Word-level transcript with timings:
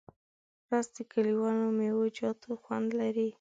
رس 0.71 0.87
د 0.95 0.97
کلیوالو 1.11 1.67
میوهجاتو 1.79 2.49
خوند 2.63 2.87
لري 2.99 3.27